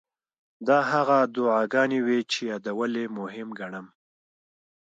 دا 0.67 0.79
هغه 0.91 1.17
دعاګانې 1.35 1.99
وې 2.05 2.19
چې 2.31 2.39
یادول 2.51 2.93
یې 3.01 3.05
مهم 3.19 3.49
ګڼم. 3.59 3.87